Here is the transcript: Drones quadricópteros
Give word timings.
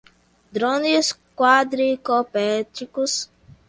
Drones 0.51 1.13
quadricópteros 1.37 3.29